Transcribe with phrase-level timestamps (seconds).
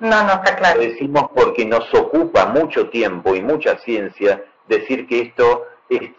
[0.00, 0.80] No, no, está claro.
[0.80, 6.10] Lo decimos porque nos ocupa mucho tiempo y mucha ciencia decir que esto es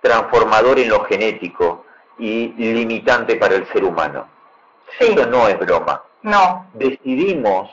[0.00, 1.84] transformador en lo genético
[2.18, 4.26] y limitante para el ser humano.
[4.98, 6.02] Esto no es broma.
[6.22, 6.66] No.
[6.74, 7.70] Decidimos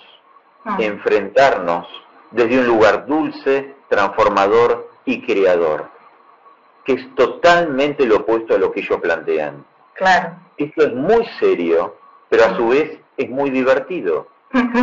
[0.80, 1.88] enfrentarnos
[2.32, 5.90] desde un lugar dulce, transformador y creador,
[6.84, 9.66] que es totalmente lo opuesto a lo que ellos plantean.
[9.94, 10.36] Claro.
[10.58, 11.96] Esto es muy serio,
[12.30, 14.28] pero a su vez es muy divertido,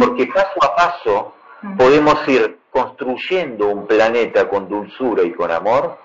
[0.00, 1.34] porque paso a paso
[1.76, 5.98] podemos ir construyendo un planeta con dulzura y con amor,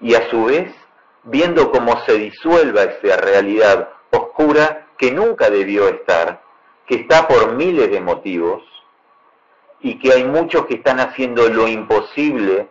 [0.00, 0.74] y a su vez
[1.24, 6.42] viendo cómo se disuelva esa realidad oscura que nunca debió estar,
[6.86, 8.62] que está por miles de motivos,
[9.80, 12.68] y que hay muchos que están haciendo lo imposible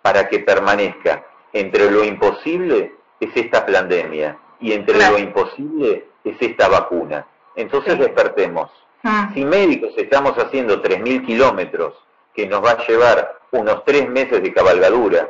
[0.00, 1.24] para que permanezca.
[1.52, 7.26] Entre lo imposible es esta pandemia y entre lo imposible es esta vacuna.
[7.54, 8.70] Entonces despertemos.
[9.04, 9.30] Ah.
[9.34, 11.94] Si médicos estamos haciendo 3.000 kilómetros,
[12.34, 15.28] que nos va a llevar unos tres meses de cabalgadura,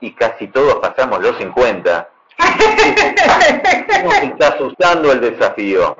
[0.00, 2.08] y casi todos pasamos los 50,
[4.04, 5.96] nos está asustando el desafío.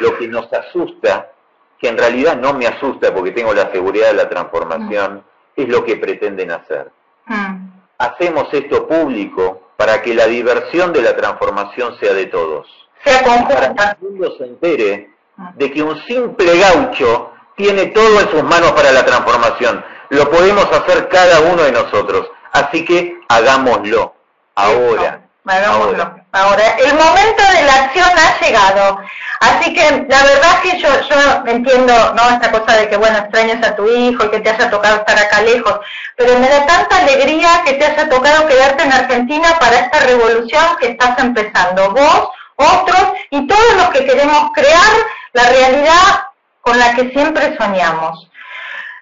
[0.00, 1.32] Lo que nos asusta,
[1.78, 5.24] que en realidad no me asusta porque tengo la seguridad de la transformación,
[5.56, 6.92] es lo que pretenden hacer.
[7.26, 7.58] Ah.
[7.98, 12.68] Hacemos esto público para que la diversión de la transformación sea de todos.
[13.04, 15.17] Sea Para que el mundo se entere
[15.54, 19.84] de que un simple gaucho tiene todo en sus manos para la transformación.
[20.10, 22.30] Lo podemos hacer cada uno de nosotros.
[22.52, 24.14] Así que hagámoslo
[24.54, 25.20] ahora.
[25.44, 26.14] Hagámoslo.
[26.32, 26.76] Ahora.
[26.78, 29.00] el momento de la acción ha llegado.
[29.40, 32.30] Así que la verdad es que yo, yo entiendo, ¿no?
[32.30, 35.18] Esta cosa de que, bueno, extrañas a tu hijo y que te haya tocado estar
[35.18, 35.80] acá lejos,
[36.16, 40.64] pero me da tanta alegría que te haya tocado quedarte en Argentina para esta revolución
[40.80, 41.92] que estás empezando.
[41.92, 44.92] Vos, otros y todos los que queremos crear
[45.32, 46.24] la realidad
[46.60, 48.28] con la que siempre soñamos.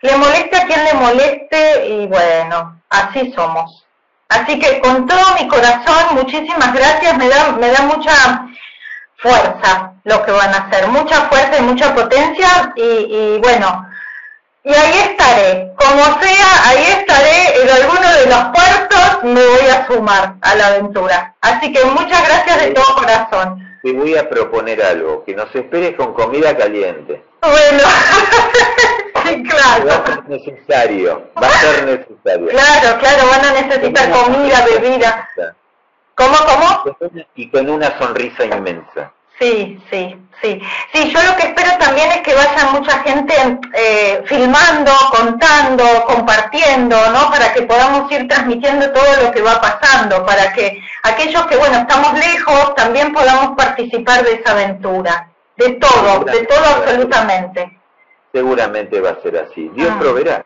[0.02, 3.84] Le moleste a quien le moleste y bueno, así somos.
[4.28, 8.46] Así que con todo mi corazón, muchísimas gracias, me da, me da mucha
[9.18, 13.88] fuerza lo que van a hacer, mucha fuerza y mucha potencia y, y bueno,
[14.64, 19.86] y ahí estaré, como sea, ahí estaré en alguno de los puertos, me voy a
[19.86, 21.34] sumar a la aventura.
[21.40, 25.94] Así que muchas gracias de todo corazón te voy a proponer algo, que nos esperes
[25.94, 27.22] con comida caliente.
[27.40, 27.84] Bueno,
[29.24, 29.86] sí, claro.
[29.86, 32.48] Va a ser necesario, va a ser necesario.
[32.48, 35.28] Claro, claro, van a necesitar comida, bebida.
[36.16, 36.96] ¿Cómo, cómo?
[37.36, 39.12] Y con una sonrisa inmensa.
[39.38, 40.62] Sí, sí, sí.
[40.92, 43.34] Sí, yo lo que espero también es que vaya mucha gente
[43.74, 47.30] eh, filmando, contando, compartiendo, ¿no?
[47.30, 51.78] Para que podamos ir transmitiendo todo lo que va pasando, para que aquellos que, bueno,
[51.78, 55.30] estamos lejos, también podamos participar de esa aventura.
[55.56, 57.78] De todo, de todo absolutamente.
[58.32, 59.70] Seguramente va a ser así.
[59.74, 59.98] Dios ah.
[59.98, 60.44] proveerá.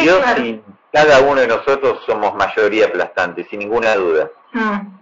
[0.00, 0.60] Dios y
[0.92, 4.30] cada uno de nosotros somos mayoría aplastante, sin ninguna duda.
[4.52, 4.93] Mm.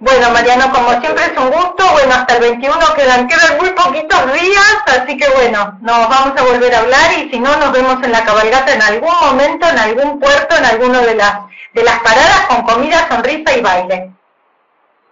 [0.00, 1.84] Bueno, Mariano, como siempre es un gusto.
[1.92, 6.42] Bueno, hasta el 21 quedan, quedan muy poquitos días, así que bueno, nos vamos a
[6.42, 9.78] volver a hablar y si no, nos vemos en la cabalgata en algún momento, en
[9.78, 11.40] algún puerto, en alguno de las,
[11.74, 14.10] de las paradas con comida, sonrisa y baile.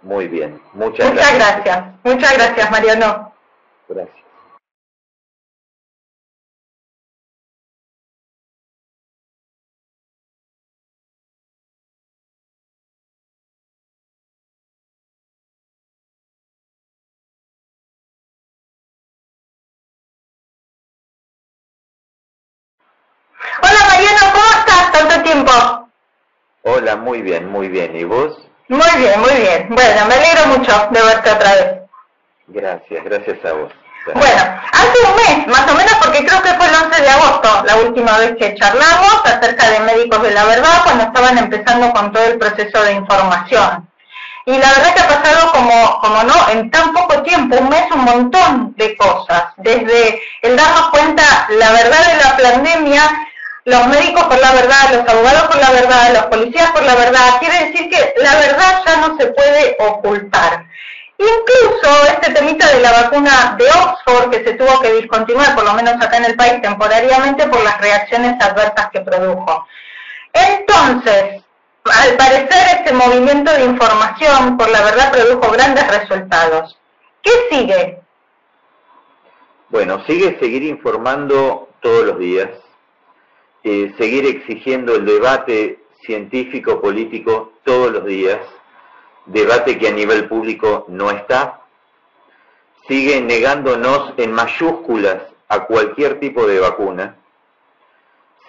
[0.01, 1.19] Muy bien, muchas, gracias.
[1.19, 3.33] Muchas gracias, muchas gracias, Mariano.
[3.89, 4.18] Gracias.
[26.63, 27.97] Hola, muy bien, muy bien.
[27.97, 28.37] ¿Y vos?
[28.69, 29.69] Muy bien, muy bien.
[29.71, 31.79] Bueno, me alegro mucho de verte otra vez.
[32.49, 33.73] Gracias, gracias a vos.
[34.15, 37.65] Bueno, hace un mes, más o menos, porque creo que fue el 11 de agosto,
[37.65, 42.13] la última vez que charlamos acerca de Médicos de la Verdad, cuando estaban empezando con
[42.13, 43.89] todo el proceso de información.
[44.47, 47.85] Y la verdad que ha pasado como, como no, en tan poco tiempo, un mes,
[47.95, 49.45] un montón de cosas.
[49.59, 53.28] Desde el darnos cuenta la verdad de la pandemia,
[53.69, 57.39] los médicos por la verdad, los abogados por la verdad, los policías por la verdad,
[57.39, 60.65] quiere decir que la verdad ya no se puede ocultar.
[61.19, 65.75] Incluso este temita de la vacuna de Oxford, que se tuvo que discontinuar, por lo
[65.75, 69.67] menos acá en el país temporariamente, por las reacciones adversas que produjo.
[70.33, 71.43] Entonces,
[71.85, 76.79] al parecer este movimiento de información por la verdad produjo grandes resultados.
[77.21, 78.01] ¿Qué sigue?
[79.69, 82.49] Bueno, sigue seguir informando todos los días,
[83.65, 88.39] eh, seguir exigiendo el debate científico político todos los días,
[89.27, 91.61] debate que a nivel público no está,
[92.87, 97.17] sigue negándonos en mayúsculas a cualquier tipo de vacuna,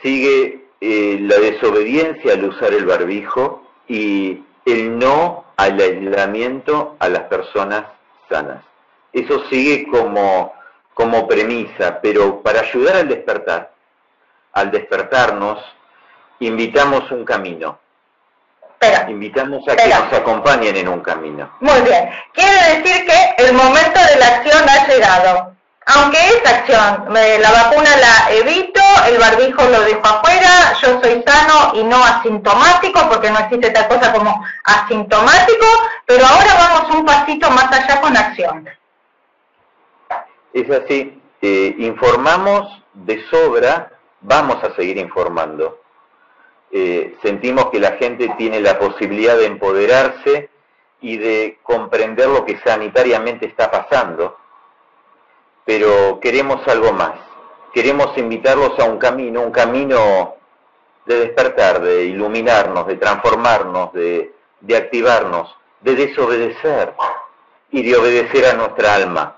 [0.02, 7.24] sigue eh, la desobediencia al usar el barbijo y el no al aislamiento a las
[7.24, 7.86] personas
[8.30, 8.64] sanas.
[9.12, 10.54] Eso sigue como,
[10.94, 13.74] como premisa, pero para ayudar al despertar,
[14.54, 15.60] al despertarnos,
[16.40, 17.80] invitamos un camino.
[19.08, 21.52] invitamos a que nos acompañen en un camino.
[21.60, 22.10] Muy bien.
[22.34, 25.60] Quiere decir que el momento de la acción ha llegado
[25.96, 31.74] aunque esa acción, la vacuna la evito, el barbijo lo dejo afuera, yo soy sano
[31.74, 35.66] y no asintomático, porque no existe tal cosa como asintomático,
[36.06, 38.70] pero ahora vamos un pasito más allá con acción.
[40.54, 43.92] Es así, eh, informamos de sobra,
[44.22, 45.82] vamos a seguir informando.
[46.72, 50.50] Eh, sentimos que la gente tiene la posibilidad de empoderarse
[51.02, 54.38] y de comprender lo que sanitariamente está pasando
[55.70, 57.14] pero queremos algo más.
[57.76, 60.34] Queremos invitarlos a un camino, un camino
[61.06, 64.34] de despertar, de iluminarnos, de transformarnos, de,
[64.76, 66.96] activarnos, de desobedecer
[67.70, 69.38] y de obedecer a nuestra alma.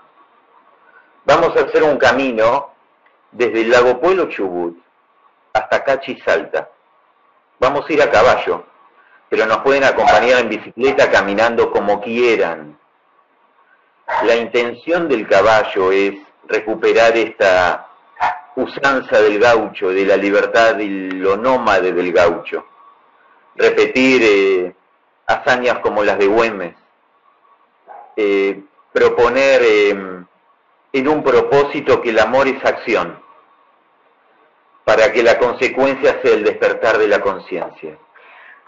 [1.26, 2.70] Vamos a hacer un camino
[3.32, 4.78] desde el lago Pueblo Chubut
[5.52, 6.70] hasta Cachi Salta.
[7.58, 8.64] Vamos a ir a caballo,
[9.28, 12.78] pero nos pueden acompañar en bicicleta caminando como quieran.
[14.24, 16.14] La intención del caballo es
[16.46, 17.88] recuperar esta
[18.56, 22.66] usanza del gaucho, de la libertad y lo nómade del gaucho.
[23.54, 24.74] Repetir eh,
[25.26, 26.74] hazañas como las de Güemes.
[28.16, 28.62] Eh,
[28.92, 30.26] proponer em,
[30.92, 33.21] en un propósito que el amor es acción,
[34.84, 37.96] para que la consecuencia sea el despertar de la conciencia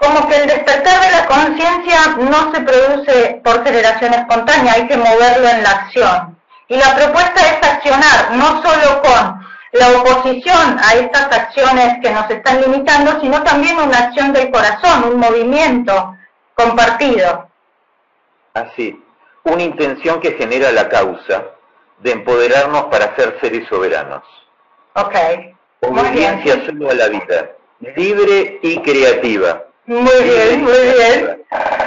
[0.04, 4.96] como que el despertar de la conciencia no se produce por generación espontánea, hay que
[4.96, 6.38] moverlo en la acción.
[6.68, 12.30] Y la propuesta es accionar, no solo con la oposición a estas acciones que nos
[12.30, 16.16] están limitando, sino también una acción del corazón, un movimiento
[16.54, 17.48] compartido.
[18.54, 19.02] Así,
[19.44, 21.44] una intención que genera la causa
[21.98, 24.22] de empoderarnos para ser seres soberanos.
[24.94, 25.53] Ok.
[25.88, 27.50] Obediencia solo a la vida,
[27.96, 31.44] libre y creativa muy bien, muy bien.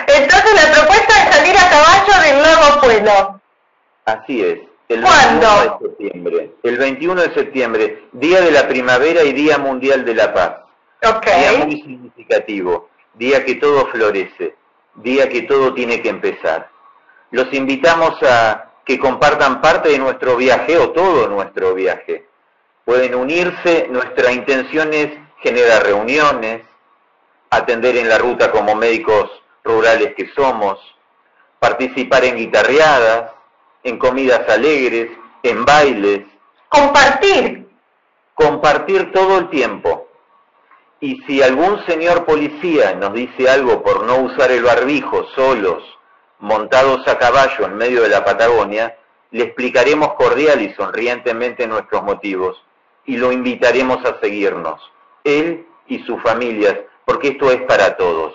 [0.07, 3.41] Entonces la propuesta es salir a caballo del nuevo pueblo.
[4.05, 4.59] Así es.
[4.87, 5.47] El ¿Cuándo?
[5.47, 6.51] 21 de septiembre.
[6.63, 10.57] El 21 de septiembre, Día de la Primavera y Día Mundial de la Paz.
[11.03, 11.39] Okay.
[11.39, 14.55] Día muy significativo, día que todo florece,
[14.95, 16.69] día que todo tiene que empezar.
[17.31, 22.26] Los invitamos a que compartan parte de nuestro viaje o todo nuestro viaje.
[22.87, 25.09] Pueden unirse, nuestra intención es
[25.41, 26.61] generar reuniones,
[27.49, 29.29] atender en la ruta como médicos
[29.61, 30.79] rurales que somos,
[31.59, 33.33] participar en guitarreadas,
[33.83, 35.11] en comidas alegres,
[35.43, 36.27] en bailes.
[36.69, 37.67] Compartir.
[38.33, 40.07] Compartir todo el tiempo.
[41.01, 45.83] Y si algún señor policía nos dice algo por no usar el barbijo solos,
[46.39, 48.97] montados a caballo en medio de la Patagonia,
[49.31, 52.63] le explicaremos cordial y sonrientemente nuestros motivos
[53.07, 54.79] y lo invitaremos a seguirnos,
[55.23, 56.75] él y sus familias,
[57.05, 58.33] porque esto es para todos.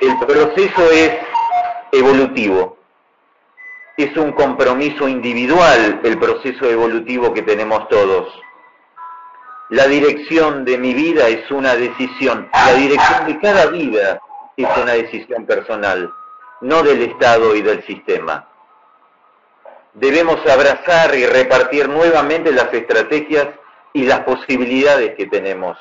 [0.00, 1.12] El proceso es
[1.90, 2.76] evolutivo,
[3.96, 8.28] es un compromiso individual el proceso evolutivo que tenemos todos.
[9.70, 14.20] La dirección de mi vida es una decisión, la dirección de cada vida
[14.56, 16.12] es una decisión personal,
[16.60, 18.46] no del Estado y del sistema.
[19.96, 23.48] Debemos abrazar y repartir nuevamente las estrategias
[23.92, 25.76] y las posibilidades que tenemos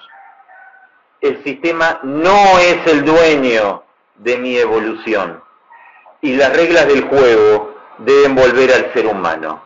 [1.26, 3.84] el sistema no es el dueño
[4.16, 5.42] de mi evolución
[6.22, 9.64] y las reglas del juego deben volver al ser humano.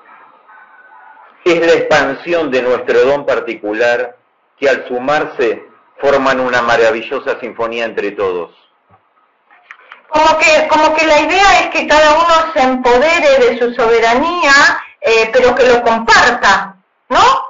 [1.43, 4.17] Es la expansión de nuestro don particular
[4.57, 5.65] que al sumarse
[5.97, 8.51] forman una maravillosa sinfonía entre todos.
[10.09, 14.51] Como que, como que la idea es que cada uno se empodere de su soberanía,
[15.01, 16.75] eh, pero que lo comparta,
[17.09, 17.49] ¿no?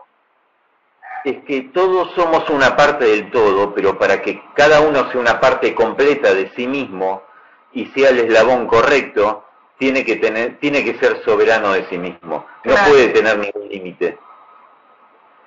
[1.24, 5.40] es que todos somos una parte del todo, pero para que cada uno sea una
[5.40, 7.24] parte completa de sí mismo
[7.74, 9.46] y sea el eslabón correcto,
[9.78, 12.46] tiene que tener, tiene que ser soberano de sí mismo.
[12.64, 14.18] No puede tener ningún límite.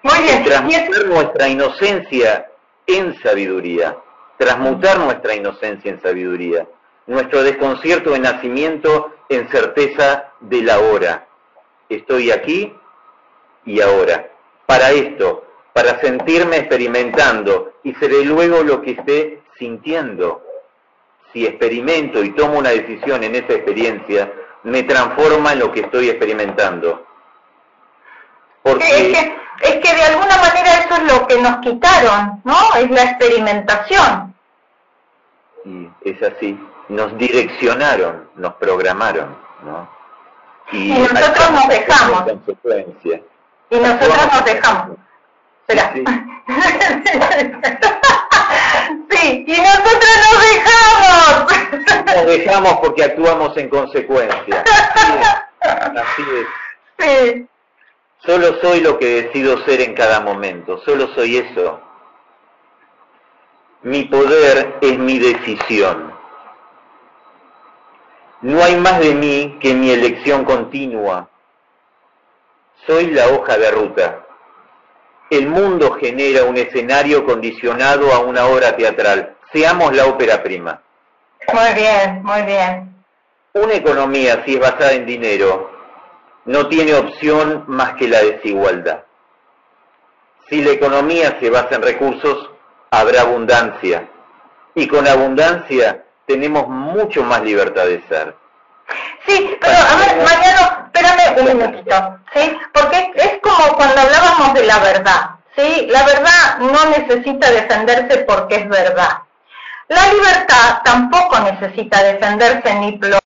[0.02, 0.44] Muy bien.
[0.44, 2.48] Transmutar nuestra inocencia
[2.86, 3.96] en sabiduría.
[4.38, 6.66] Transmutar nuestra inocencia en sabiduría.
[7.06, 11.26] Nuestro desconcierto de nacimiento en certeza de la hora.
[11.88, 12.72] Estoy aquí
[13.64, 14.28] y ahora.
[14.66, 20.42] Para esto, para sentirme experimentando y seré luego lo que esté sintiendo.
[21.32, 24.32] Si experimento y tomo una decisión en esa experiencia,
[24.64, 27.06] me transforma en lo que estoy experimentando.
[28.62, 28.84] Porque...
[28.86, 32.74] Es que, es que de alguna manera eso es lo que nos quitaron, ¿no?
[32.76, 34.34] Es la experimentación.
[35.64, 36.58] Y es así.
[36.92, 39.34] Nos direccionaron, nos programaron,
[39.64, 39.88] ¿no?
[40.72, 42.24] Y, nosotros nos dejamos.
[43.70, 44.96] Y nosotros nos dejamos.
[45.66, 45.94] Espera.
[49.10, 49.44] Sí.
[49.46, 52.16] y nosotros nos dejamos.
[52.16, 54.64] Nos dejamos porque actuamos en consecuencia.
[55.60, 56.46] Así es.
[56.98, 57.48] Sí.
[58.24, 61.80] Solo soy lo que decido ser en cada momento, solo soy eso.
[63.82, 66.11] Mi poder es mi decisión.
[68.42, 71.28] No hay más de mí que mi elección continua.
[72.86, 74.26] Soy la hoja de ruta.
[75.30, 79.36] El mundo genera un escenario condicionado a una obra teatral.
[79.52, 80.82] Seamos la ópera prima.
[81.52, 82.94] Muy bien, muy bien.
[83.52, 85.70] Una economía, si es basada en dinero,
[86.44, 89.04] no tiene opción más que la desigualdad.
[90.48, 92.50] Si la economía se basa en recursos,
[92.90, 94.08] habrá abundancia.
[94.74, 98.34] Y con abundancia tenemos mucho más libertad de ser.
[99.26, 102.58] Sí, pero a ver, Mariano, espérame un minutito, ¿sí?
[102.72, 105.86] Porque es como cuando hablábamos de la verdad, ¿sí?
[105.90, 109.18] La verdad no necesita defenderse porque es verdad.
[109.88, 112.98] La libertad tampoco necesita defenderse ni